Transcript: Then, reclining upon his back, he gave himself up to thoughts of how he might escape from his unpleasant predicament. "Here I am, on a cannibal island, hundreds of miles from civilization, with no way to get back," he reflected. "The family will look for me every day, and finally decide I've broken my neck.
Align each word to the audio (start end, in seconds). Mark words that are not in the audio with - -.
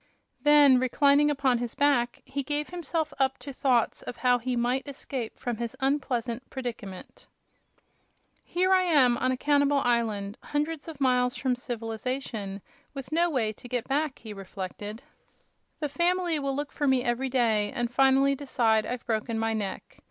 Then, 0.41 0.79
reclining 0.79 1.29
upon 1.29 1.59
his 1.59 1.75
back, 1.75 2.23
he 2.25 2.41
gave 2.41 2.69
himself 2.69 3.13
up 3.19 3.37
to 3.37 3.53
thoughts 3.53 4.01
of 4.01 4.17
how 4.17 4.39
he 4.39 4.55
might 4.55 4.87
escape 4.87 5.37
from 5.37 5.57
his 5.57 5.77
unpleasant 5.79 6.49
predicament. 6.49 7.27
"Here 8.43 8.73
I 8.73 8.81
am, 8.81 9.15
on 9.19 9.31
a 9.31 9.37
cannibal 9.37 9.77
island, 9.77 10.39
hundreds 10.41 10.87
of 10.87 10.99
miles 10.99 11.35
from 11.35 11.55
civilization, 11.55 12.63
with 12.95 13.11
no 13.11 13.29
way 13.29 13.53
to 13.53 13.67
get 13.69 13.87
back," 13.87 14.17
he 14.17 14.33
reflected. 14.33 15.03
"The 15.81 15.87
family 15.87 16.39
will 16.39 16.55
look 16.55 16.71
for 16.71 16.87
me 16.87 17.03
every 17.03 17.29
day, 17.29 17.71
and 17.71 17.91
finally 17.93 18.33
decide 18.33 18.87
I've 18.87 19.05
broken 19.05 19.37
my 19.37 19.53
neck. 19.53 19.99